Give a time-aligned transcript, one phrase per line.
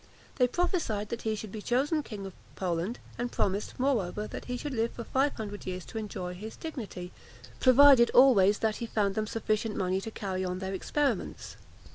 [0.37, 4.57] They prophesied that he should be chosen king of Poland; and promised, moreover, that he
[4.57, 7.11] should live for five hundred years to enjoy his dignity,
[7.59, 11.55] provided always that he found them sufficient money to carry on their experiments.